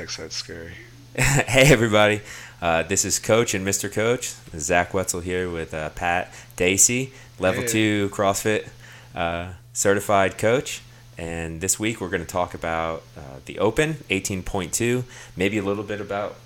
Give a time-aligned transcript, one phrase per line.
[0.00, 0.72] text that's scary.
[1.14, 2.22] hey everybody,
[2.62, 3.92] uh, this is Coach and Mr.
[3.92, 7.68] Coach Zack Wetzel here with uh, Pat Dacey, level Hey.
[7.68, 8.68] two CrossFit
[9.14, 10.80] uh, certified coach.
[11.18, 15.04] And this week we're going to talk about uh, the Open 18.2,
[15.36, 16.36] maybe a little bit about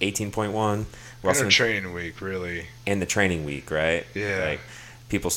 [0.00, 0.52] 18.1.
[0.54, 0.84] We're And
[1.26, 2.68] also training week, really.
[2.86, 4.06] and the training week, right?
[4.14, 4.42] Yeah.
[4.52, 4.60] Like
[5.10, 5.30] people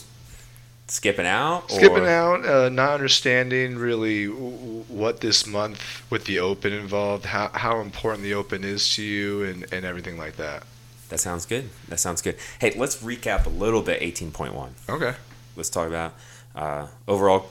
[0.87, 1.69] skipping out.
[1.71, 7.49] Skipping or- out, uh, not understanding really what this month with the Open involved, how,
[7.53, 10.63] how important the Open is to you, and, and everything like that.
[11.09, 11.69] That sounds good.
[11.87, 12.35] That sounds good.
[12.59, 14.69] Hey, let's recap a little bit 18.1.
[14.89, 15.15] Okay.
[15.55, 16.13] Let's talk about
[16.55, 17.49] uh, overall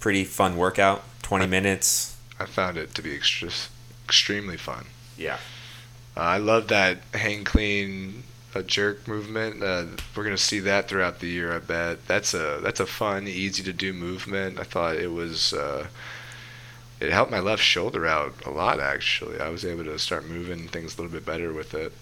[0.00, 1.02] pretty fun workout.
[1.22, 2.16] 20 minutes.
[2.38, 3.50] I found it to be extra,
[4.04, 4.86] extremely fun.
[5.16, 5.38] Yeah.
[6.16, 8.22] Uh, I love that hang clean
[8.54, 9.62] uh, jerk movement.
[9.62, 9.84] Uh,
[10.16, 11.54] we're gonna see that throughout the year.
[11.54, 14.58] I bet that's a that's a fun, easy to do movement.
[14.58, 15.52] I thought it was.
[15.52, 15.86] Uh,
[17.00, 18.80] it helped my left shoulder out a lot.
[18.80, 21.92] Actually, I was able to start moving things a little bit better with it.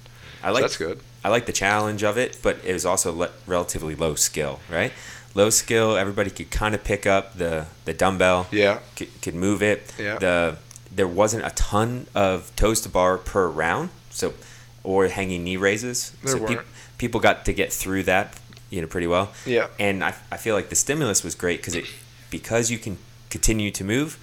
[0.43, 1.01] I So like that's good.
[1.25, 4.93] I like the challenge of it, but it was also le- relatively low skill, right?
[5.35, 8.81] Low skill, everybody could kind of pick up the, the dumbbell, Yeah.
[8.97, 9.93] could, could move it.
[9.99, 10.19] Yeah.
[10.19, 10.59] The
[10.95, 14.35] there wasn't a ton of toes to bar per round, so
[14.85, 16.11] or hanging knee raises.
[16.23, 16.61] There so weren't.
[16.99, 18.39] people got to get through that,
[18.71, 19.33] you know, pretty well.
[19.47, 19.69] Yeah.
[19.79, 21.85] And I, I feel like the stimulus was great because it
[22.31, 22.99] because you can
[23.31, 24.19] continue to move,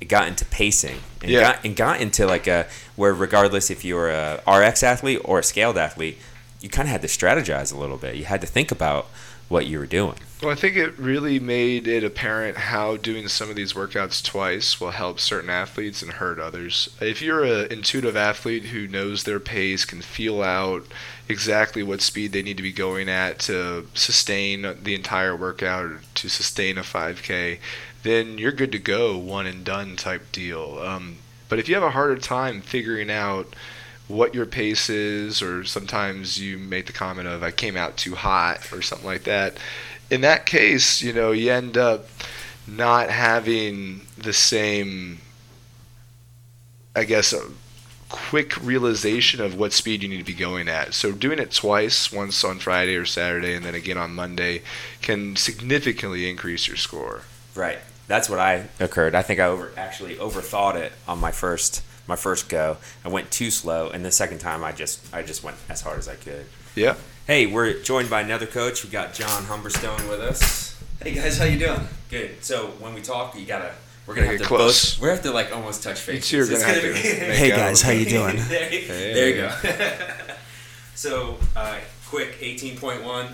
[0.00, 1.40] it got into pacing and Yeah.
[1.40, 5.42] got and got into like a where regardless if you're a RX athlete or a
[5.42, 6.18] scaled athlete,
[6.64, 8.16] you kind of had to strategize a little bit.
[8.16, 9.08] You had to think about
[9.50, 10.16] what you were doing.
[10.40, 14.80] Well, I think it really made it apparent how doing some of these workouts twice
[14.80, 16.88] will help certain athletes and hurt others.
[17.02, 20.86] If you're an intuitive athlete who knows their pace, can feel out
[21.28, 26.00] exactly what speed they need to be going at to sustain the entire workout or
[26.14, 27.58] to sustain a 5K,
[28.04, 30.78] then you're good to go, one and done type deal.
[30.78, 31.18] Um,
[31.50, 33.54] but if you have a harder time figuring out
[34.08, 38.14] what your pace is, or sometimes you make the comment of, I came out too
[38.14, 39.56] hot, or something like that.
[40.10, 42.06] In that case, you know, you end up
[42.66, 45.18] not having the same,
[46.94, 47.42] I guess, a
[48.10, 50.94] quick realization of what speed you need to be going at.
[50.94, 54.62] So doing it twice, once on Friday or Saturday, and then again on Monday,
[55.02, 57.22] can significantly increase your score.
[57.54, 57.78] Right.
[58.06, 59.14] That's what I occurred.
[59.14, 62.76] I think I over actually overthought it on my first my first go.
[63.04, 65.98] I went too slow, and the second time I just I just went as hard
[65.98, 66.46] as I could.
[66.74, 66.96] Yeah.
[67.26, 68.84] Hey, we're joined by another coach.
[68.84, 70.78] We got Jon Humberstone with us.
[71.02, 71.80] Hey guys, how you doing?
[72.10, 72.44] Good.
[72.44, 73.72] So when we talk, you gotta
[74.06, 74.94] we're gonna Make have it to close.
[74.96, 76.28] both we have to like almost touch faces.
[76.28, 76.92] two are gonna have to be-
[77.26, 78.36] make Hey out guys, how you doing?
[78.48, 79.14] there, you- Hey.
[79.14, 80.14] there you go.
[80.94, 81.78] so uh,
[82.08, 83.28] quick, eighteen point one.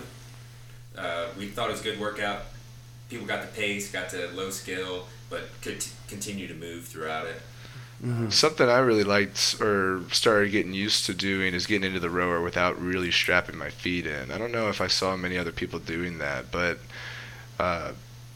[0.97, 2.41] Uh, we thought it was a good workout.
[3.09, 7.25] People got the pace, got to low skill, but could t- continue to move throughout
[7.27, 7.41] it.
[8.29, 12.41] Something I really liked or started getting used to doing is getting into the rower
[12.41, 14.31] without really strapping my feet in.
[14.31, 16.79] I don't know if I saw many other people doing that, but
[17.59, 17.91] uh,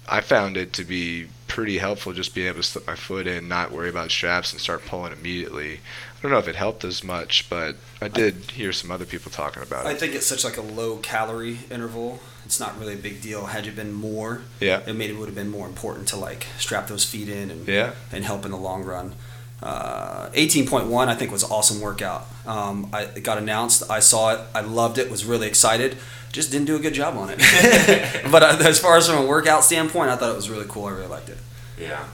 [0.07, 3.47] I found it to be pretty helpful just being able to slip my foot in,
[3.47, 5.79] not worry about straps, and start pulling immediately.
[5.79, 9.31] I don't know if it helped as much, but I did hear some other people
[9.31, 9.93] talking about I it.
[9.93, 12.19] I think it's such like a low calorie interval.
[12.45, 13.47] It's not really a big deal.
[13.47, 14.81] Had you been more, Yeah.
[14.85, 17.93] it maybe would have been more important to like strap those feet in and Yeah.
[18.11, 19.15] and help in the long run.
[19.63, 22.27] Uh, 18.1 I think was awesome workout.
[22.45, 23.89] Um, I it got announced.
[23.89, 24.39] I saw it.
[24.53, 25.09] I loved it.
[25.09, 25.97] Was really excited.
[26.31, 27.39] Just didn't do a good job on it.
[28.31, 30.85] but uh, as far as from a workout standpoint, I thought it was really cool.
[30.85, 31.37] I really liked it.
[31.79, 32.05] Yeah.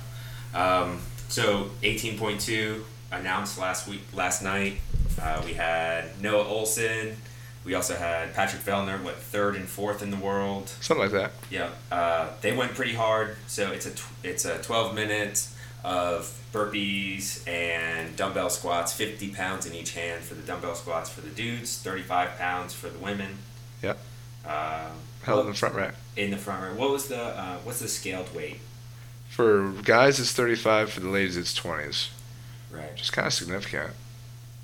[0.54, 4.78] Um, so 18.2 announced last week, last night.
[5.20, 7.16] Uh, we had Noah Ohlsen.
[7.64, 10.70] We also had Patrick Vellner, what third and fourth in the world.
[10.82, 11.32] Something like that.
[11.52, 13.36] Yeah, uh, they went pretty hard.
[13.48, 19.66] So it's a tw- it's a 12 minutes of burpees and dumbbell squats, 50 pounds
[19.66, 23.38] in each hand for the dumbbell squats for the dudes, 35 pounds for the women.
[23.82, 23.98] Yep.
[24.46, 24.90] Uh,
[25.24, 25.96] Held in the front rack.
[26.16, 26.74] in the front row.
[26.74, 28.60] What was the uh, what's the scaled weight?
[29.30, 30.92] For guys, it's 35.
[30.92, 32.10] For the ladies, it's 20s.
[32.72, 32.96] Right.
[32.96, 33.92] Just kind of significant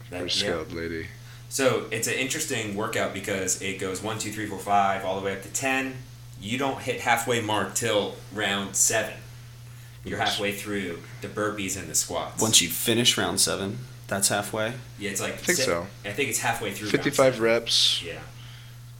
[0.03, 0.29] for That- a yeah.
[0.29, 1.07] scaled lady.
[1.49, 5.25] So it's an interesting workout because it goes one, two, three, four, five, all the
[5.25, 5.95] way up to ten.
[6.41, 9.13] You don't hit halfway mark till round seven.
[10.09, 12.41] You're halfway through the burpees and the squats.
[12.41, 14.73] Once you finish round seven, that's halfway.
[14.99, 15.87] yeah, it's like I think si- so.
[16.05, 16.87] I think it's halfway through.
[16.87, 17.41] round 55 seven.
[17.41, 18.03] reps.
[18.03, 18.19] Yeah.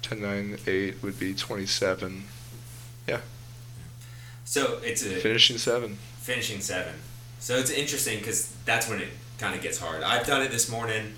[0.02, 2.24] 10, 9, 8 would be 27.
[3.08, 3.20] Yeah.
[4.46, 5.98] So it's a Finishing 7.
[6.22, 6.94] finishing seven.
[7.40, 10.04] So it's interesting because that's when it kind of gets hard.
[10.04, 11.14] I've done it this morning.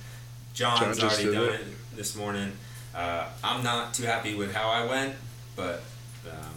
[0.53, 1.61] Jon's Jon already done it.
[1.61, 1.67] it.
[1.95, 2.51] this morning.
[2.93, 5.15] Uh, I'm not too happy with how I went,
[5.55, 5.81] but
[6.27, 6.53] um,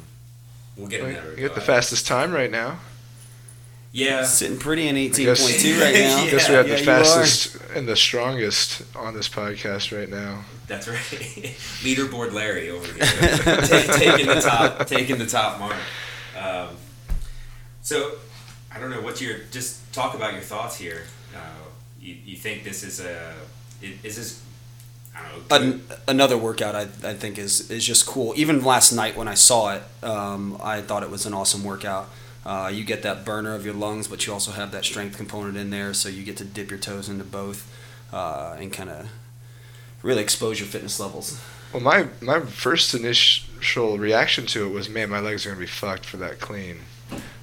[0.76, 1.34] we'll get You another.
[1.36, 2.78] get the uh, fastest time right now.
[3.92, 4.24] Yeah.
[4.24, 6.16] Sitting pretty in 18.2 right now.
[6.22, 10.44] I guess we have Yeah, the fastest And the strongest on this podcast right now.
[10.66, 10.96] That's right.
[11.82, 13.02] Leaderboard Larry over here,
[13.98, 15.76] taking the top, taking the top mark.
[16.38, 16.76] Um,
[17.82, 18.12] so,
[18.74, 19.02] I don't know.
[19.02, 21.02] What's your just talk about your thoughts here?
[21.36, 21.38] Uh,
[22.00, 23.34] you, you think this is a
[23.82, 24.42] i- is this
[25.14, 25.56] I don't know.
[25.74, 28.32] An, another workout I, I think is is just cool.
[28.36, 32.08] Even last night when I saw it, um, I thought it was an awesome workout.
[32.44, 35.56] Uh, you get that burner of your lungs, but you also have that strength component
[35.56, 37.70] in there, so you get to dip your toes into both
[38.12, 39.08] uh, and kind of
[40.02, 41.40] really expose your fitness levels.
[41.72, 45.66] Well, my my first initial reaction to it was, man, my legs are gonna be
[45.66, 46.80] fucked for that clean.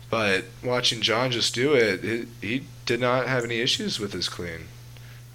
[0.10, 4.28] But watching Jon just do it, it he did not have any issues with his
[4.28, 4.66] clean.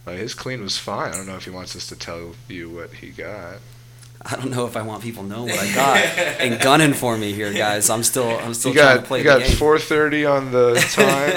[0.06, 1.12] Like his clean was fine.
[1.12, 3.58] I don't know if he wants us to tell you what he got.
[4.30, 5.98] I don't know if I want people to know what I got
[6.40, 7.90] and gunning for me here, guys.
[7.90, 10.74] I'm still I'm still You trying got to play you the got 4:30 on the
[10.92, 11.30] time.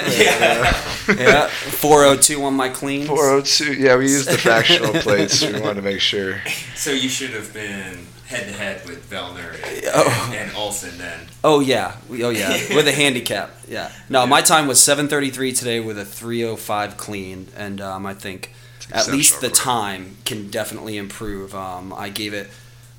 [1.10, 3.06] and, yeah, 402 on my clean.
[3.06, 3.74] 402.
[3.74, 5.42] Yeah, we used the fractional plates.
[5.44, 6.40] We wanted to make sure.
[6.76, 10.32] So you should have been head to head with Vellner and, Oh.
[10.34, 11.28] and Ohlsen then.
[11.44, 13.50] Oh yeah, We- oh yeah, with a handicap.
[13.68, 13.90] Yeah.
[14.08, 18.52] No, my time was 7:33 today with a 3:05 clean, and um, I think
[18.92, 21.54] at least the time can definitely improve.
[21.54, 22.48] Um, I gave it,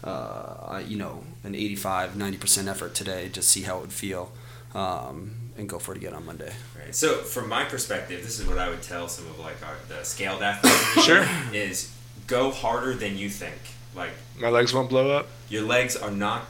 [0.04, 4.32] uh, you know, an 85, 90 percent effort today to see how it would feel,
[4.74, 6.54] um, and go for it again on Monday.
[6.78, 6.94] Right.
[6.96, 10.04] So from my perspective, this is what I would tell some of like our the
[10.04, 11.06] scaled athletes.
[11.06, 11.26] Sure.
[11.54, 11.94] Is
[12.28, 13.58] go harder than you think.
[13.96, 15.28] Like My legs won't blow up.
[15.50, 16.44] your legs are not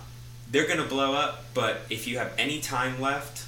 [0.52, 3.46] they're gonna blow up, but if you have any time left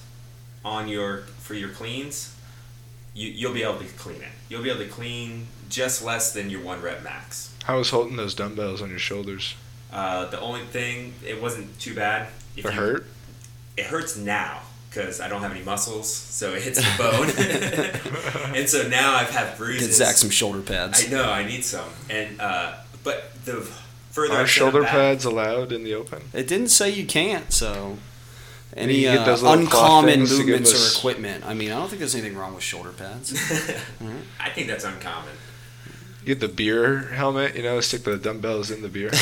[0.63, 2.35] on your for your cleans,
[3.13, 4.29] you you'll be able to clean it.
[4.49, 7.53] You'll be able to clean just less than your one rep max.
[7.63, 9.55] How is holding those dumbbells on your shoulders?
[9.91, 12.27] Uh, the only thing it wasn't too bad.
[12.55, 13.05] If It you- hurt.
[13.77, 18.67] It hurts now because I don't have any muscles, so it hits the bone, and
[18.69, 19.87] so now I've had bruises.
[19.87, 21.05] Get Zack some shoulder pads.
[21.05, 22.73] I know I need some, and uh,
[23.03, 23.61] but the
[24.11, 26.21] further I Are shoulder back- pads allowed in the open?
[26.33, 27.97] It didn't say you can't, so.
[28.75, 31.45] Any uh, those little cloth uncommon things to give movements us- or equipment?
[31.45, 33.33] I mean, I don't think there's anything wrong with shoulder pads.
[34.39, 35.33] I think that's uncommon.
[36.21, 39.09] You get the beer helmet, you know, stick the dumbbells in the beer.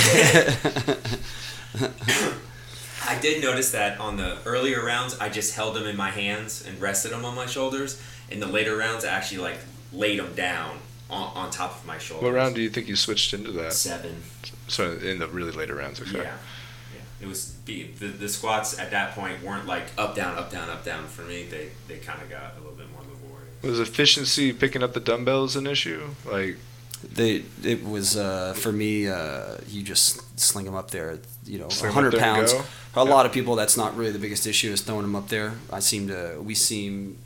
[3.07, 6.65] I did notice that on the earlier rounds, I just held them in my hands
[6.65, 8.01] and rested them on my shoulders.
[8.29, 9.57] In the later rounds, I actually like
[9.93, 10.77] laid them down
[11.09, 12.23] on, on top of my shoulders.
[12.23, 13.73] what round do you think you switched into that?
[13.73, 14.23] Seven.
[14.67, 16.17] So in the really later rounds, okay.
[16.17, 16.23] Yeah.
[16.93, 17.01] Yeah.
[17.21, 20.83] It was the the squats at that point weren't like up down up down up
[20.83, 21.45] down for me.
[21.49, 23.63] They they kind of got a little bit more laborious.
[23.63, 26.09] Was efficiency picking up the dumbbells an issue?
[26.29, 26.57] Like,
[27.03, 29.07] They it was uh, for me.
[29.07, 31.19] Uh, you just sling them up there.
[31.45, 32.53] You know, Sling 'em 100 pounds.
[32.53, 32.63] A
[32.95, 33.01] Yeah.
[33.03, 33.55] lot of people.
[33.55, 34.71] That's not really the biggest issue.
[34.71, 35.53] Is throwing them up there.
[35.71, 36.39] I seem to.
[36.43, 37.17] We seem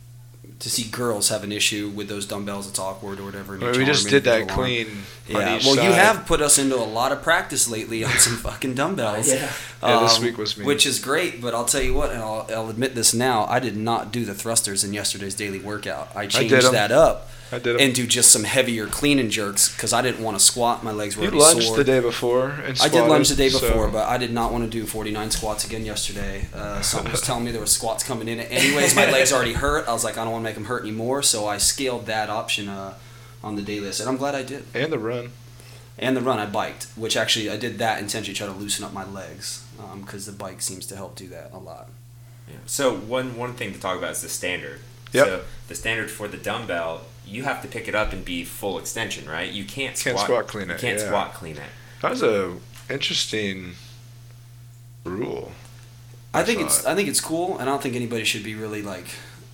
[0.60, 2.68] to see girls have an issue with those dumbbells.
[2.68, 3.56] It's awkward or whatever.
[3.56, 4.48] in I mean, each we just did that arm.
[4.50, 4.88] clean.
[5.28, 5.58] Yeah.
[5.58, 8.75] each Well, you have put us into a lot of practice lately on some fucking
[8.75, 9.28] dumbbells.
[9.28, 9.52] Yeah.
[9.81, 10.64] Yeah, this Um, week was me.
[10.66, 13.46] Which is great, but I'll tell you what, and I'll, I'll admit this now.
[13.50, 16.10] I did not do the thrusters in yesterday's daily workout.
[16.16, 16.74] I changed changed 'em.
[16.74, 17.75] that up I did.
[17.75, 17.81] 'em.
[17.81, 20.83] and do just some heavier clean and jerks because I didn't want to squat.
[20.83, 21.77] My legs were You already lunged sore.
[21.77, 24.51] the day before and I did lunge the day before, so- but I did not
[24.51, 26.47] want to do 49 squats again yesterday.
[26.53, 28.39] Uh, something was telling me there were squats coming in.
[28.39, 29.88] Anyways, my legs already hurt.
[29.88, 32.29] I was like, I don't want to make them hurt anymore, so I scaled that
[32.29, 32.95] option uh,
[33.44, 34.65] on the day list, and I'm glad I did.
[34.73, 35.31] and the run.
[36.00, 38.93] And the run, I biked, which actually I did that intentionally try to loosen up
[38.93, 39.62] my legs
[40.00, 41.88] because the bike seems to help do that a lot.
[42.50, 42.55] Yeah.
[42.65, 44.79] So one one thing to talk about is the standard.
[45.12, 45.25] Yep.
[45.27, 48.77] So the standard for the dumbbell, you have to pick it up and be full
[48.77, 49.51] extension, right?
[49.51, 51.06] You can't Can't squat, squat clean You it, can't yeah.
[51.08, 51.70] squat clean it.
[52.01, 52.58] That was a
[52.89, 53.74] interesting
[55.03, 55.51] rule.
[56.34, 56.86] I think saw it's.
[56.86, 59.06] I think it's cool, and I don't think anybody should be really like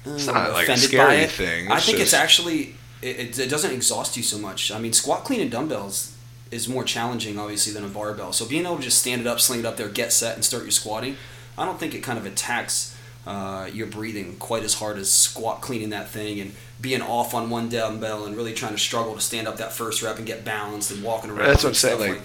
[0.05, 1.31] It's uh, not like a offended scary by it.
[1.31, 1.71] thing.
[1.71, 4.71] I It's think it's actually it, it, it doesn't exhaust you so much.
[4.71, 6.15] I mean, squat clean and dumbbells
[6.51, 8.33] is more challenging, obviously, than a barbell.
[8.33, 10.43] So being able to just stand it up, sling it up there, get set, and
[10.43, 11.15] start your squatting,
[11.57, 12.95] I don't think it kind of attacks
[13.29, 17.49] uh, your breathing quite as hard as squat cleaning that thing and being off on
[17.51, 20.43] one dumbbell and really trying to struggle to stand up that first rep and get
[20.43, 21.47] balanced and walking around.
[21.47, 21.97] That's what I'm saying.
[21.97, 22.23] stuff Like,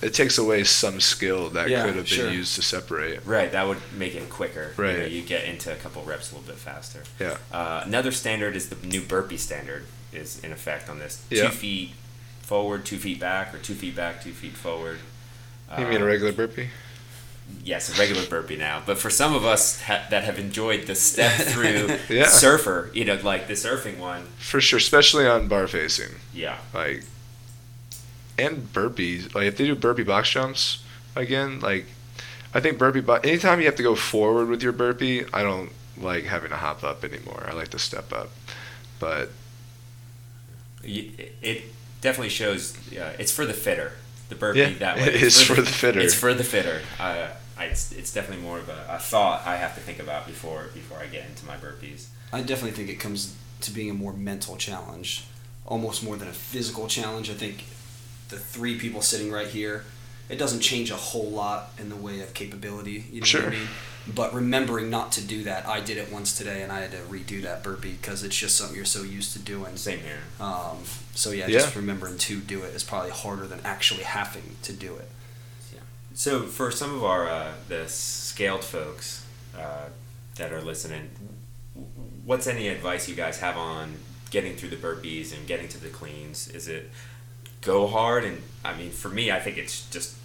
[0.00, 0.06] that.
[0.06, 2.30] it takes away some skill that Yeah, could have been sure.
[2.30, 3.24] used to separate.
[3.24, 4.74] Right, that would make it quicker.
[4.76, 5.10] You, know, Right.
[5.10, 7.04] you get into a couple reps a little bit faster.
[7.18, 7.38] Yeah.
[7.50, 11.22] Uh, another standard is the new burpee standard is in effect on this.
[11.30, 11.44] Yeah.
[11.46, 11.90] Two feet
[12.42, 14.98] forward, two feet back, or two feet back, two feet forward.
[15.78, 16.68] You mean a Uh, regular burpee?
[17.64, 18.82] Yes, a regular burpee now.
[18.84, 22.26] But for some of us ha- that have enjoyed the step through Yeah.
[22.26, 26.16] surfer, you know, like the surfing one, For sure, especially on bar facing.
[26.34, 26.58] yeah.
[26.74, 27.04] Like,
[28.38, 29.34] and burpees.
[29.34, 30.82] Like, if they do burpee box jumps
[31.16, 31.86] again, like,
[32.52, 33.26] I think burpee box.
[33.26, 36.82] Anytime you have to go forward with your burpee, I don't like having to hop
[36.84, 37.46] up anymore.
[37.48, 38.30] I like to step up.
[39.00, 39.30] But
[40.82, 41.64] it
[42.00, 42.76] definitely shows.
[42.92, 43.92] Uh, it's for the fitter.
[44.28, 45.04] The burpee Yeah, that way.
[45.04, 46.00] It's is for the fitter.
[46.00, 46.80] It's for the fitter.
[46.98, 50.26] Uh, I, it's, it's definitely more of a, a thought I have to think about
[50.26, 52.06] before before I get into my burpees.
[52.32, 55.26] I definitely think it comes to being a more mental challenge,
[55.66, 57.30] almost more than a physical challenge.
[57.30, 57.64] I think
[58.28, 59.84] the three people sitting right here,
[60.28, 63.04] it doesn't change a whole lot in the way of capability.
[63.12, 63.42] You know Sure.
[63.44, 63.68] what I mean?
[64.06, 66.98] But remembering not to do that, I did it once today, and I had to
[66.98, 69.76] redo that burpee because it's just something you're so used to doing.
[69.78, 70.20] Same here.
[70.38, 70.78] Um,
[71.14, 71.60] so yeah, Yeah.
[71.60, 75.08] just remembering to do it is probably harder than actually having to do it.
[75.72, 75.80] Yeah.
[76.14, 79.24] So for some of our uh, the scaled folks
[79.58, 79.88] uh,
[80.36, 81.08] that are listening,
[82.24, 83.94] what's any advice you guys have on
[84.30, 86.48] getting through the burpees and getting to the cleans?
[86.48, 86.90] Is it
[87.64, 90.16] go hard and I mean for me I think it's just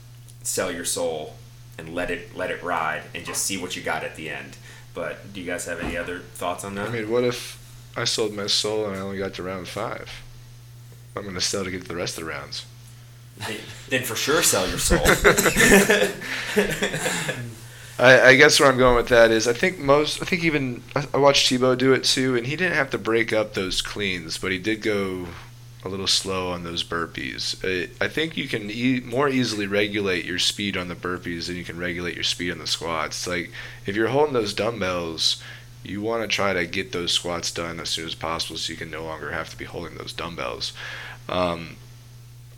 [0.43, 1.35] sell your soul
[1.77, 4.57] and let it let it ride and just see what you got at the end.
[4.93, 6.89] But do you guys have any other thoughts on that?
[6.89, 7.57] I mean, what if
[7.95, 10.09] I sold my soul and I only got to round five?
[11.15, 12.65] I'm gonna sell to get to the rest of the rounds.
[13.47, 13.57] then,
[13.89, 14.99] then for sure sell your soul.
[17.97, 20.83] I, I guess where I'm going with that is I think most I think even
[20.95, 23.81] I, I watched Tebow do it too, and he didn't have to break up those
[23.81, 25.27] cleans, but he did go
[25.83, 27.55] a little slow on those burpees.
[28.01, 31.63] I think you can e- more easily regulate your speed on the burpees than you
[31.63, 33.25] can regulate your speed on the squats.
[33.25, 33.51] Like
[33.85, 35.41] if you're holding those dumbbells,
[35.83, 38.77] you want to try to get those squats done as soon as possible, so you
[38.77, 40.73] can no longer have to be holding those dumbbells.
[41.29, 41.77] Um,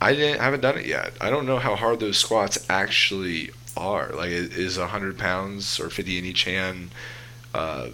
[0.00, 1.12] I didn't haven't done it yet.
[1.20, 4.08] I don't know how hard those squats actually are.
[4.08, 6.90] Like, i- is hundred pounds or fifty in each hand
[7.54, 7.90] uh,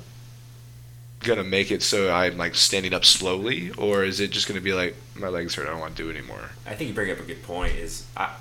[1.21, 4.73] gonna make it so I'm like standing up slowly, or is it just gonna be
[4.73, 6.51] like my legs hurt, I don't want to do it anymore?
[6.67, 7.75] I think you bring up a good point.
[7.75, 8.35] Is I,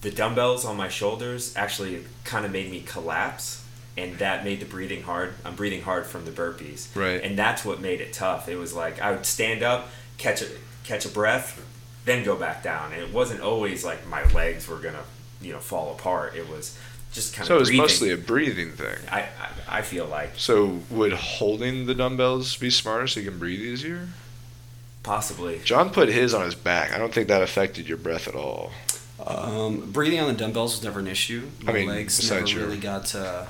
[0.00, 3.64] the dumbbells on my shoulders actually kind of made me collapse,
[3.96, 5.34] and that made the breathing hard.
[5.44, 7.22] I'm breathing hard from the burpees, Right.
[7.22, 8.48] And that's what made it tough.
[8.48, 10.48] It was like I would stand up, catch a
[10.84, 11.64] catch a breath,
[12.04, 15.04] then go back down, and it wasn't always like my legs were gonna
[15.40, 16.34] you know fall apart.
[16.36, 16.78] It was
[17.12, 17.82] just kind So of it's breathing.
[17.82, 18.96] mostly a breathing thing.
[19.10, 19.28] I, I
[19.78, 24.08] I feel like So would holding the dumbbells be smarter so you can breathe easier?
[25.02, 25.60] possibly.
[25.64, 26.92] Jon put his on his back.
[26.92, 28.72] I don't think that affected your breath at all.
[29.26, 31.48] Um, breathing on the dumbbells was never an issue.
[31.62, 33.46] My I mean, legs never besides your- really got to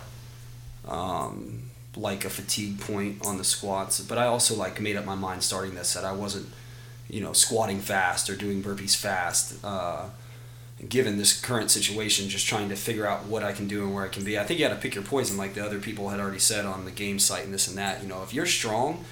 [0.86, 4.00] um, like a fatigue point on the squats.
[4.00, 6.48] But I also like made up my mind starting this that I wasn't,
[7.08, 9.54] you know, squatting fast or doing burpees fast.
[9.64, 10.06] Uh,
[10.86, 14.04] given this current situation, just trying to figure out what I can do and where
[14.04, 14.38] I can be.
[14.38, 16.64] I think you got to pick your poison, like the other people had already said
[16.66, 18.02] on the game site and this and that.
[18.02, 19.04] You know, if you're strong,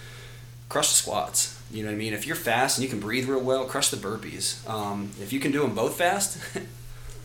[0.69, 1.61] crush the squats.
[1.71, 2.13] You know what I mean?
[2.13, 4.69] If you're fast and you can breathe real well, crush the burpees.
[4.71, 6.39] Um, if you can do them both fast,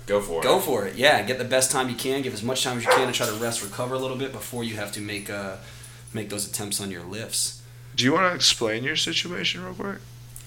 [0.08, 0.44] Go for it.
[0.44, 0.96] Go for it.
[0.96, 2.22] Yeah, get the best time you can.
[2.22, 4.32] Give as much time as you can to try to rest, recover a little bit
[4.32, 5.58] before you have to make uh,
[6.14, 7.62] make those attempts on your lifts.
[7.96, 10.00] Do you want to explain your situation real quick?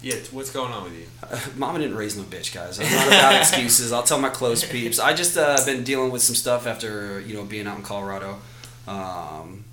[0.04, 0.16] Yeah.
[0.32, 1.06] What's going on with you?
[1.22, 2.78] Uh, Mama didn't raise no bitch, guys.
[2.78, 3.90] I'm not about excuses.
[3.90, 4.98] I'll tell my close peeps.
[4.98, 8.36] I just uh, been dealing with some stuff after you know being out in Colorado.
[8.86, 9.64] Um,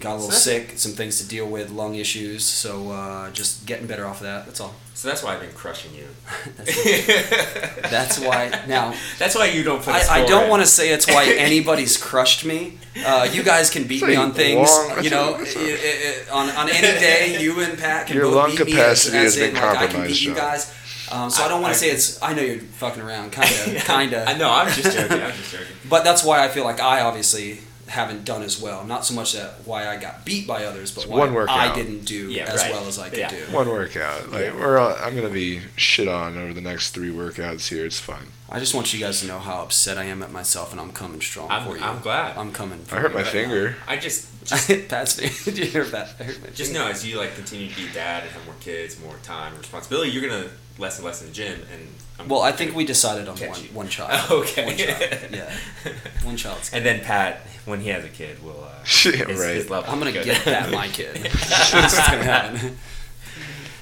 [0.00, 2.44] got a little So sick, some things to deal with, lung issues.
[2.44, 4.46] So uh, just getting better off of that.
[4.46, 4.74] That's all.
[4.94, 6.04] So that's why I've been crushing you.
[6.56, 8.92] That's, that's why now.
[9.18, 9.94] That's why you don't put.
[9.94, 12.78] I, I don't want to say it's why anybody's crushed me.
[13.06, 14.68] Uh, you guys can beat me on things.
[14.68, 18.08] long- you know, that's i- a- i- i- on, on any day, you and Pat
[18.08, 19.78] can Your both lung beat me capacity as, as has in, been like, I can
[19.86, 20.74] compromised, beat you guys.
[21.10, 22.22] Um, so I, don't want to say it's.
[22.22, 24.28] I know you're fucking around, kind of, kind of.
[24.28, 24.50] I know.
[24.50, 25.22] I'm just joking.
[25.22, 25.66] I'm just joking.
[25.88, 27.60] But that's why I feel like I obviously
[27.90, 28.84] haven't done as well.
[28.84, 31.58] Not so much that why I got beat by others, but It's why one workout.
[31.58, 32.72] I didn't do Yeah, as right.
[32.72, 33.30] well as I could Yeah.
[33.30, 33.44] do.
[33.50, 34.30] One workout.
[34.30, 34.54] Like Yeah.
[34.54, 37.84] we're, all, I'm gonna be shit on over the next three workouts here.
[37.84, 38.26] It's fine.
[38.48, 40.92] I just want you guys to know how upset I am at myself, and I'm
[40.92, 41.82] coming strong I'm- for you.
[41.84, 42.36] I'm glad.
[42.38, 42.80] I'm coming.
[42.84, 43.76] For I hurt you my right finger.
[43.86, 44.76] I just now.
[44.88, 45.34] Pat's finger.
[45.44, 46.14] Did you hear that?
[46.18, 48.44] I hurt my just know as you like continue to be a dad and have
[48.46, 51.60] more kids, more time, responsibility, you're gonna less and less in the gym.
[51.72, 51.88] And
[52.20, 54.30] I'm Well, I think we decided on one one child.
[54.42, 54.66] Okay.
[54.66, 55.28] One child.
[55.32, 55.56] Yeah.
[56.24, 56.72] One child's.
[56.72, 59.54] And then Pat, when he has a kid, will uh, Yeah, his, right.
[59.54, 60.70] his level I'm gonna go get down.
[60.70, 61.16] that my kid.
[61.16, 62.76] That's what's gonna happen.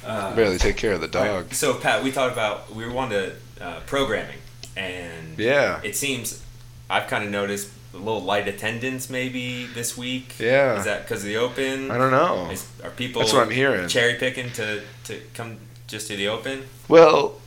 [0.04, 1.26] Uh, Barely take care of the dog.
[1.46, 4.38] right, So Pat, we talked about we were wanting uh, programming,
[4.76, 5.80] and Yeah.
[5.82, 6.42] it seems
[6.88, 10.36] I've kind of noticed a little light attendance maybe this week.
[10.38, 10.78] Yeah.
[10.78, 11.90] Is that because of the open?
[11.90, 12.50] I don't know.
[12.50, 13.88] Is, are people That's what I'm hearing.
[13.88, 16.64] cherry picking to, to come just to the open?
[16.88, 17.40] Well,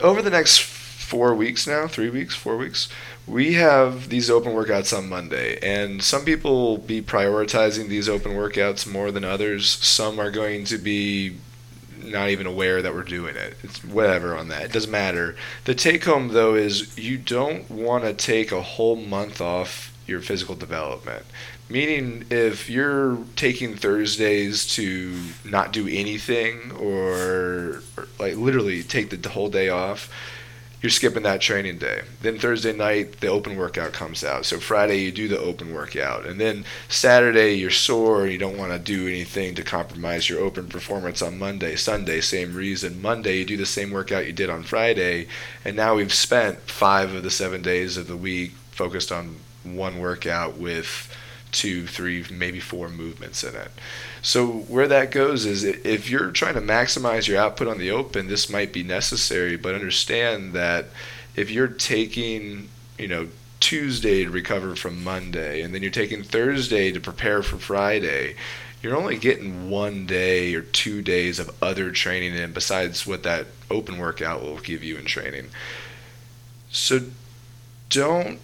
[0.00, 0.62] over the next
[1.08, 2.88] four weeks now, three weeks, four weeks,
[3.26, 5.58] we have these open workouts on Monday.
[5.62, 9.68] And some people will be prioritizing these open workouts more than others.
[9.70, 11.36] Some are going to be
[12.02, 13.56] not even aware that we're doing it.
[13.62, 14.64] It's whatever on that.
[14.64, 15.34] It doesn't matter.
[15.64, 20.20] The take home, though, is you don't want to take a whole month off your
[20.20, 21.24] physical development
[21.70, 29.28] Meaning, if you're taking Thursdays to not do anything or, or like literally take the
[29.28, 30.10] whole day off,
[30.80, 32.02] you're skipping that training day.
[32.22, 34.46] Then Thursday night, the open workout comes out.
[34.46, 36.24] So Friday, you do the open workout.
[36.24, 40.40] And then Saturday, you're sore and you don't want to do anything to compromise your
[40.40, 41.74] open performance on Monday.
[41.74, 43.02] Sunday, same reason.
[43.02, 45.26] Monday, you do the same workout you did on Friday.
[45.64, 49.98] And now we've spent five of the seven days of the week focused on one
[49.98, 51.12] workout with
[51.52, 53.70] two, three, maybe four movements in it.
[54.22, 58.28] So where that goes is if you're trying to maximize your output on the open,
[58.28, 60.86] this might be necessary, but understand that
[61.36, 63.28] if you're taking, you know,
[63.60, 68.34] Tuesday to recover from Monday and then you're taking Thursday to prepare for Friday,
[68.82, 73.46] you're only getting one day or two days of other training in besides what that
[73.70, 75.48] open workout will give you in training.
[76.70, 77.00] So
[77.90, 78.38] don't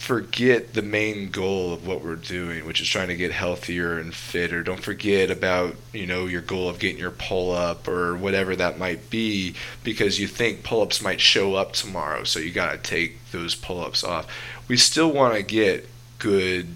[0.00, 4.14] forget the main goal of what we're doing, which is trying to get healthier and
[4.14, 4.62] fitter.
[4.62, 8.78] Don't forget about, you know, your goal of getting your pull up or whatever that
[8.78, 9.54] might be
[9.84, 13.54] because you think pull ups might show up tomorrow, so you got to take those
[13.54, 14.26] pull ups off.
[14.68, 15.86] We still want to get
[16.18, 16.68] good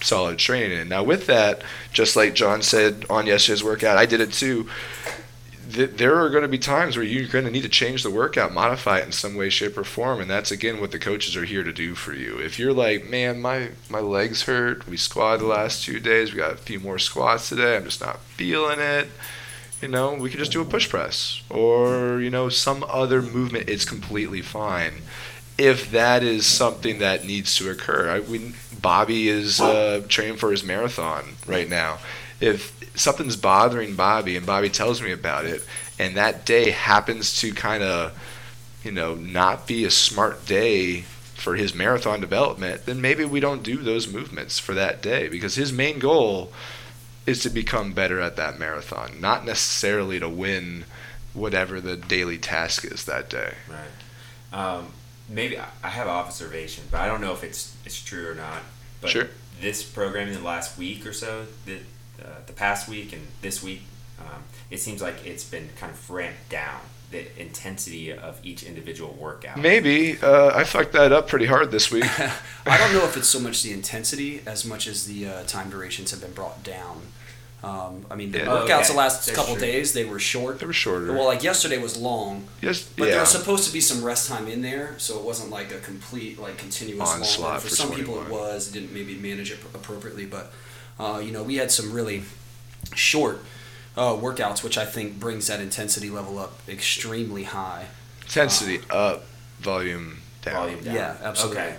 [0.00, 0.88] solid training in.
[0.88, 4.68] Now with that, just like Jon said on yesterday's workout, I did it too
[5.72, 8.52] there are going to be times where you're going to need to change the workout,
[8.52, 11.44] modify it in some way, shape, or form, and that's again what the coaches are
[11.44, 12.38] here to do for you.
[12.38, 16.38] If you're like, man, my my legs hurt, we squatted the last two days, we
[16.38, 19.08] got a few more squats today, I'm just not feeling it.
[19.80, 23.68] You know, we could just do a push press or you know some other movement.
[23.68, 25.02] It's completely fine.
[25.58, 30.50] If that is something that needs to occur, I, we, Bobby is uh, training for
[30.50, 31.98] his marathon right now.
[32.42, 35.64] If something's bothering Bobby and Bobby tells me about it,
[35.98, 38.18] and that day happens to kind of,
[38.82, 41.02] you know, not be a smart day
[41.34, 45.54] for his marathon development, then maybe we don't do those movements for that day because
[45.54, 46.52] his main goal
[47.26, 50.84] is to become better at that marathon, not necessarily to win
[51.34, 53.54] whatever the daily task is that day.
[53.68, 54.58] Right.
[54.58, 54.92] Um,
[55.28, 58.62] maybe I have an observation, but I don't know if it's it's true or not.
[59.00, 59.28] But sure.
[59.60, 61.80] This program in the last week or so, that
[62.20, 63.82] uh, the past week and this week,
[64.20, 69.12] um, it seems like it's been kind of ramped down the intensity of each individual
[69.12, 69.58] workout.
[69.58, 72.04] Maybe uh, I fucked that up pretty hard this week.
[72.66, 75.70] I don't know if it's so much the intensity as much as the uh, time
[75.70, 77.02] durations have been brought down.
[77.62, 78.46] Um, I mean, the yeah.
[78.46, 78.86] workouts oh, okay.
[78.88, 79.64] the last That's couple true.
[79.64, 80.58] days they were short.
[80.58, 81.12] They were shorter.
[81.12, 82.48] Well, like yesterday was long.
[82.60, 83.10] Yes, but yeah.
[83.12, 85.78] there was supposed to be some rest time in there, so it wasn't like a
[85.78, 87.60] complete like continuous Onslaught long.
[87.60, 88.68] For, for some people, it was.
[88.68, 90.52] It didn't maybe manage it appropriately, but
[91.02, 92.22] uh, you know, we had some really
[92.94, 93.40] short
[93.96, 97.86] uh, workouts, which I think brings that intensity level up extremely high.
[98.22, 99.24] Intensity uh, up,
[99.58, 100.54] volume down.
[100.54, 100.94] Volume down.
[100.94, 101.62] Yeah, absolutely.
[101.62, 101.76] Okay.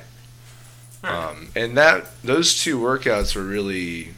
[1.04, 4.14] Um, and that those two workouts were really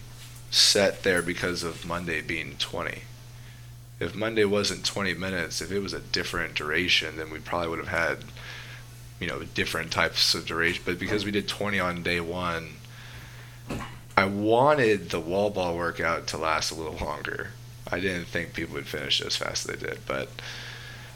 [0.52, 3.00] set there because of Monday being 20.
[4.00, 7.80] If Monday wasn't 20 minutes, if it was a different duration, then we probably would
[7.80, 8.18] have had,
[9.20, 10.84] you know, different types of duration.
[10.86, 12.70] But because we did 20 on day one,
[14.18, 17.50] I wanted the wall ball workout to last a little longer.
[17.92, 20.30] I didn't think people would finish as fast as they did, but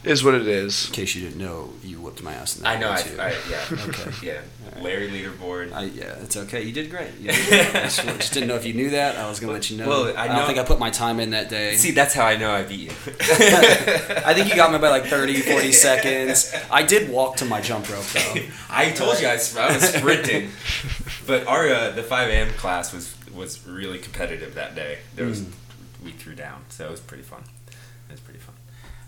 [0.04, 0.88] is what it is.
[0.88, 2.56] In case you didn't know, you whipped my ass.
[2.56, 2.90] In that I know.
[2.90, 3.66] I, I, yeah.
[3.88, 4.12] okay.
[4.24, 4.42] Yeah.
[4.82, 5.74] Larry leaderboard.
[5.74, 6.62] I, yeah, it's okay.
[6.62, 7.10] You did great.
[7.20, 7.76] You did great.
[7.76, 9.18] I just, just, didn't know if you knew that.
[9.18, 9.88] I was gonna let you know.
[9.88, 11.76] Well, I, know, I don't think I put my time in that day.
[11.76, 12.90] See, that's how I know I beat you.
[12.90, 16.54] I think you got me by like 30, 40 seconds.
[16.72, 18.36] I did walk to my jump rope though.
[18.70, 20.50] I told you I, I was sprinting,
[21.30, 22.50] but our uh, the five a.m.
[22.56, 24.98] class was was really competitive that day.
[25.16, 25.54] There was mm.
[26.04, 27.44] we threw down, so it was pretty fun.
[28.10, 28.56] It was pretty fun.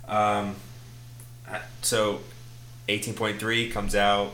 [0.07, 0.55] Um,
[1.81, 2.21] so
[2.87, 4.33] 18.3 comes out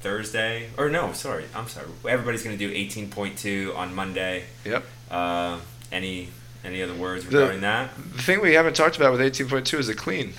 [0.00, 1.86] Thursday, or no, sorry, I'm sorry.
[2.08, 4.44] Everybody's gonna do 18.2 on Monday.
[4.64, 4.84] Yep.
[5.10, 5.60] Uh,
[5.92, 6.28] any
[6.64, 7.90] any other words regarding the, that?
[8.16, 10.32] The thing we haven't talked about with 18.2 is the clean.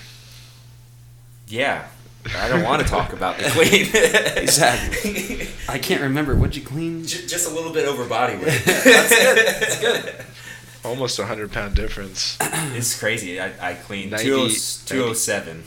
[1.47, 1.87] Yeah,
[2.35, 3.87] I don't want to talk about the clean.
[4.37, 5.47] exactly.
[5.67, 6.35] I can't remember.
[6.35, 7.05] What'd you clean?
[7.05, 8.61] Just a little bit over body weight.
[8.65, 9.37] That's good.
[9.37, 10.25] That's good.
[10.83, 12.37] Almost a hundred pound difference.
[12.41, 13.39] it's crazy.
[13.39, 15.63] I, I cleaned 90, 207.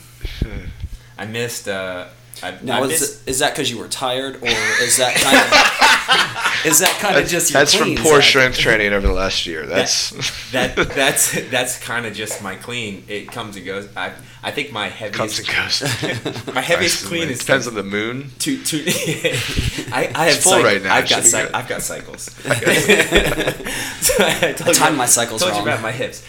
[1.17, 1.67] I missed.
[1.67, 2.07] Uh,
[2.43, 6.65] I, now I is, is that because you were tired, or is that kind of
[6.65, 9.65] is that kind of just that's from poor strength training over the last year?
[9.65, 10.11] That's
[10.51, 13.05] that, that that's that's kind of just my clean.
[13.07, 13.87] It comes and goes.
[13.95, 14.11] I
[14.43, 16.45] I think my heaviest comes and goes.
[16.53, 18.31] my heaviest clean is depends on the moon.
[18.37, 18.83] Two two.
[18.87, 20.93] I I have full right now.
[20.93, 22.23] I've got cy- I've got cycles.
[22.23, 25.61] so I told I you, my cycles told wrong.
[25.61, 26.23] you about my hips.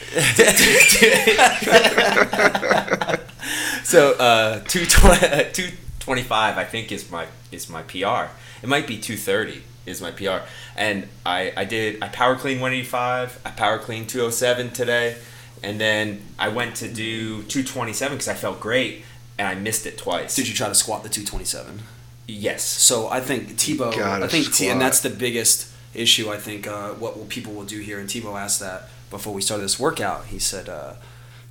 [3.85, 5.71] so uh, two twenty two
[6.07, 8.31] twenty five I think is my is my PR.
[8.63, 9.63] It might be two thirty.
[9.87, 10.41] is my PR.
[10.77, 15.17] And I, I did I power clean 185, I power clean 207 today,
[15.63, 19.05] and then I went to do 227 because I felt great,
[19.39, 20.35] and I missed it twice.
[20.37, 21.83] Did you try to squat the 227?
[22.29, 22.63] Yes.
[22.65, 23.97] So I think Tebow.
[23.97, 26.31] gotta I think T, and that's the biggest issue.
[26.31, 27.99] I think uh, what will, people will do here.
[28.01, 30.27] And Tebow asked that before we started this workout.
[30.27, 30.95] He said, uh,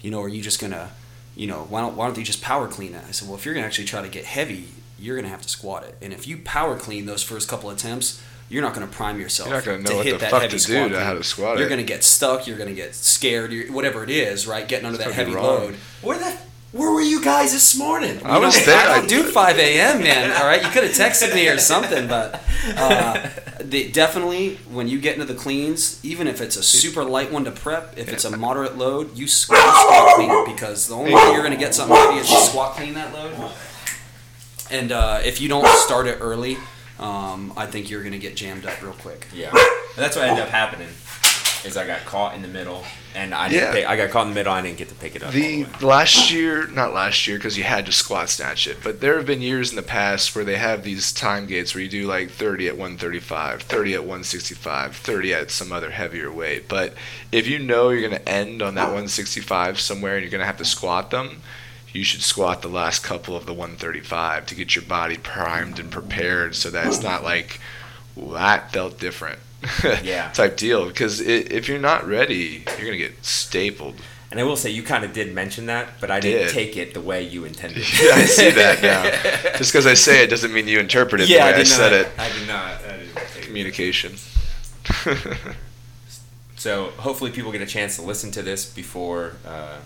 [0.02, 0.90] "You know, are you just gonna,
[1.36, 3.46] you know, why don't why don't you just power clean it?" I said, "Well, if
[3.46, 4.70] you're gonna actually try to get heavy,
[5.00, 5.96] you're gonna have to squat it.
[6.02, 9.50] And if you power clean those first couple attempts." You're not going to prime yourself.
[9.50, 11.04] You're not gonna know to what hit the that fuck heavy to do squat to
[11.04, 11.78] how to squat You're it.
[11.78, 12.46] to get stuck.
[12.46, 13.52] You're going to get scared.
[13.52, 14.68] You're, whatever it is, right?
[14.68, 15.46] Getting under that gonna heavy wrong.
[15.46, 15.76] load.
[16.04, 16.38] Where the
[16.72, 18.22] where were you guys this morning?
[18.24, 18.88] I was don't- there.
[18.88, 20.32] I don't do 5 a.m., man.
[20.40, 22.40] All right, you could have texted me or something, but
[22.78, 23.30] uh,
[23.70, 27.46] the, definitely when you get into the cleans, even if it's a super light one
[27.46, 31.14] to prep, if it's a moderate load, you squat, squat clean it because the only
[31.14, 33.52] way you're going to get something heavy is to squat clean that load.
[34.72, 36.58] And uh, if you don't start it early,
[37.00, 39.28] um, I think you're going to get jammed up real quick.
[39.34, 39.60] Yeah, And
[39.98, 40.88] that's what ended up happening.
[41.66, 42.84] Is I got caught in the middle,
[43.16, 43.64] and I didn't.
[43.64, 43.74] Yeah.
[43.74, 44.54] Pick, I got caught in the middle.
[44.54, 45.28] I didn't get to pick it up.
[45.28, 49.02] all The last year, not last year, because you had to squat snatch it, but
[49.02, 51.90] there have been years in the past where they have these time gates where you
[51.90, 56.68] do like 30 at 135, 30 at 165, 30 at some other heavier weight.
[56.68, 56.94] But
[57.32, 60.46] if you know you're going to end on that 165 somewhere and you're going to
[60.46, 61.42] have to squat them,
[61.96, 65.90] you should squat the last couple of the 135 to get your body primed and
[65.90, 67.60] prepared so that it's not like,
[68.16, 69.40] well, that felt different.
[70.04, 70.32] Yeah.
[70.32, 70.88] type deal.
[70.88, 73.96] Because if you're not ready, you're going to get stapled.
[74.32, 76.94] And I will say, you kind of did mention that, but I didn't take it
[76.94, 77.84] the way you intended.
[78.02, 78.82] Yeah, I see that
[79.44, 79.58] now.
[79.58, 81.68] Just because I say it doesn't mean you interpret it yeah, the way I, did
[81.68, 82.08] said not, it.
[82.18, 82.84] I did not.
[82.84, 83.44] I didn't take.
[83.44, 84.16] Communication.
[86.58, 89.34] So hopefully, people get a chance to listen to this before.
[89.46, 89.78] Uh,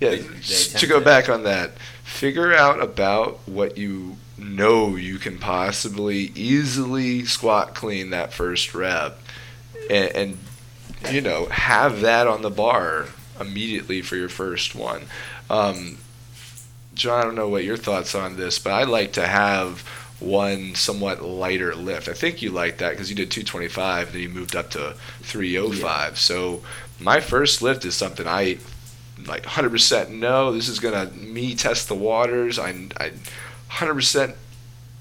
[0.00, 1.72] yeah, They- they to go back on that,
[2.04, 9.18] figure out about what you know you can possibly easily squat clean that first rep,
[9.90, 10.38] and, and
[11.10, 13.06] you know have that on the bar
[13.40, 15.02] immediately for your first one.
[15.50, 15.98] Um,
[16.94, 19.80] Jon, I don't know what your thoughts on this, but I like to have
[20.20, 22.08] one somewhat lighter lift.
[22.08, 26.18] I think you like that because you did 225, then you moved up to 305.
[26.18, 26.62] So
[26.98, 28.58] my first lift is something I
[29.26, 32.58] like 100% no, this is gonna me test the waters.
[32.58, 33.12] I I
[33.70, 34.34] 100%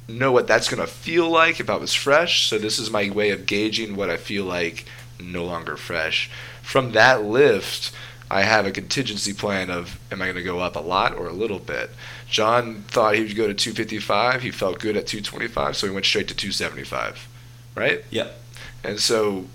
[0.08, 2.50] know what that's gonna feel like if I was fresh.
[2.50, 4.86] So this is my way of gauging what I feel like
[5.20, 6.30] no longer fresh.
[6.62, 7.94] From that lift,
[8.30, 11.28] I have a contingency plan of am I going to go up a lot or
[11.28, 11.92] a little bit.
[12.30, 14.42] Jon thought he would go to 255.
[14.42, 17.28] He felt good at 225, so he went straight to 275.
[17.76, 18.04] Right?
[18.10, 18.38] Yep.
[18.84, 19.46] And so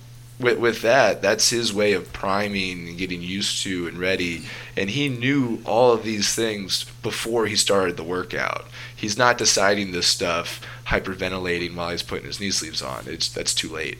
[0.42, 4.42] with, with that, that's his way of priming and getting used to and ready.
[4.76, 8.66] And he knew all of these things before he started the workout.
[8.94, 13.04] He's not deciding this stuff hyperventilating while he's putting his knee sleeves on.
[13.06, 13.98] It's that's too late.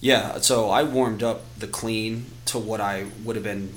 [0.00, 3.72] Yeah, so I warmed up the clean to what I would have been,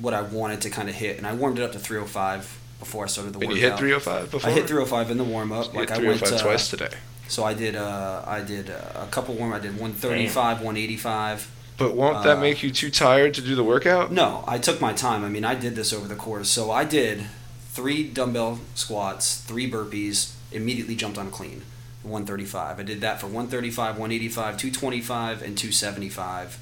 [0.00, 3.04] what I wanted to kind of hit, and I warmed it up to 305 before
[3.04, 3.62] I started the And workout.
[3.62, 4.50] you hit 305 before.
[4.50, 5.74] I hit 305 in the warm up.
[5.74, 6.90] Like hit I went 305 uh, twice today.
[7.28, 7.76] So I did.
[7.76, 9.52] Uh, I did uh, a couple warm.
[9.52, 11.50] I did 135, 185.
[11.76, 14.10] But won't that uh, make you too tired to do the workout?
[14.10, 15.24] No, I took my time.
[15.24, 16.48] I mean, I did this over the course.
[16.48, 17.26] So I did
[17.70, 21.62] three dumbbell squats, three burpees, immediately jumped on clean,
[22.02, 22.80] 135.
[22.80, 26.58] I did that for 135, 185, 225, and 275.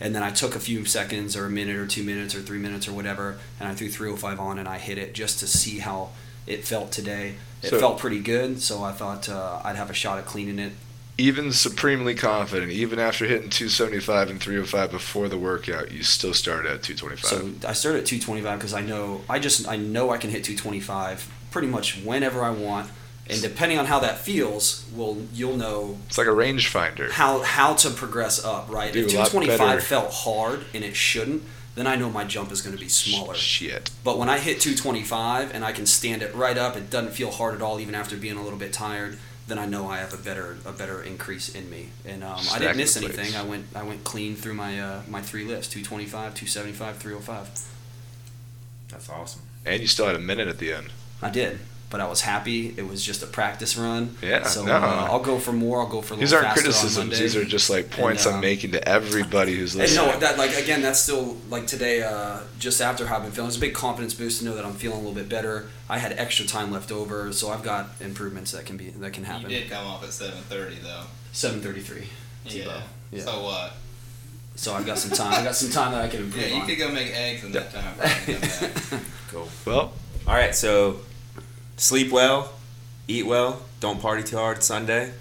[0.00, 2.58] And then I took a few seconds or a minute or two minutes or three
[2.58, 5.80] minutes or whatever, and I threw 305 on and I hit it just to see
[5.80, 6.10] how
[6.46, 7.34] it felt today.
[7.64, 10.58] It So- felt pretty good, so I thought uh, I'd have a shot at cleaning
[10.58, 10.72] it.
[11.16, 16.72] Even supremely confident, even after hitting 275 and 305 before the workout, you still started
[16.72, 17.30] at 225.
[17.62, 20.42] So I started at 225 because I know I just I know I can hit
[20.44, 22.90] 225 pretty much whenever I want,
[23.30, 27.10] and depending on how that feels, will you'll know it's like a rangefinder.
[27.12, 28.68] how how to progress up.
[28.68, 28.92] Right?
[28.92, 31.44] Do if 225 felt hard and it shouldn't,
[31.74, 33.34] then I know my jump is going to be smaller.
[33.34, 33.90] Shit.
[34.04, 37.30] But when I hit 225 and I can stand it right up, it doesn't feel
[37.30, 39.18] hard at all, even after being a little bit tired.
[39.46, 42.58] Then I know I have a better a better increase in me, and um, I
[42.58, 43.18] didn't miss plates.
[43.18, 43.36] anything.
[43.36, 47.68] I went I went clean through my uh, my three lifts: 225, 275, 305.
[48.88, 49.42] That's awesome.
[49.66, 50.92] And you still had a minute at the end.
[51.20, 51.58] I did,
[51.94, 52.74] but I was happy.
[52.76, 54.16] It was just a practice run.
[54.20, 54.72] Yeah, So no.
[54.74, 55.78] uh, I'll go for more.
[55.80, 57.18] I'll go for a These aren't faster on criticisms.
[57.20, 60.08] These are just like points And, I'm um, making to everybody who's And listening.
[60.10, 62.02] no, that like again, that's still like today.
[62.02, 64.64] Uh, just after how I've been feeling, it's a big confidence boost to know that
[64.64, 65.68] I'm feeling a little bit better.
[65.88, 69.22] I had extra time left over, so I've got improvements that can be that can
[69.22, 69.48] happen.
[69.50, 69.68] You happen.
[69.70, 71.02] did come off at 7:30 though.
[71.30, 72.08] Seven thirty three.
[72.46, 72.82] Yeah.
[73.12, 73.20] Yeah.
[73.24, 73.72] So what?
[74.56, 75.32] So I've got some time.
[75.34, 76.66] I got some time that I can improve Yeah, you on.
[76.66, 77.94] could go make eggs in that time.
[78.00, 79.04] and come back.
[79.30, 79.48] Cool.
[79.64, 79.92] well,
[80.28, 81.00] All right, so
[81.76, 82.52] sleep well,
[83.08, 85.12] eat well, don't party too hard Sunday,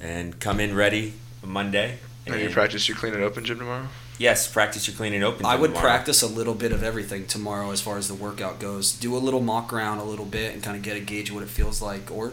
[0.00, 1.98] and come in ready Monday.
[2.26, 3.88] And you practice your clean and open gym tomorrow?
[4.18, 5.46] Yes, practice your clean and open.
[5.46, 5.88] I would tomorrow.
[5.88, 8.92] practice a little bit of everything tomorrow as far as the workout goes.
[8.92, 11.36] Do a little mock round a little bit and kind of get a gauge of
[11.36, 12.32] what it feels like, or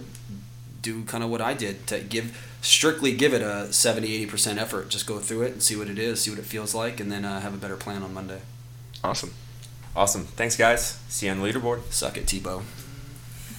[0.82, 4.90] do kind of what I did to give strictly give it a 70 80% effort.
[4.90, 7.12] Just go through it and see what it is, see what it feels like, and
[7.12, 8.42] then uh, have a better plan on Monday.
[9.04, 9.34] Awesome.
[9.96, 10.26] Awesome.
[10.26, 11.00] Thanks, guys.
[11.08, 11.84] See you on the leaderboard.
[11.92, 12.64] Suck it, Tebow.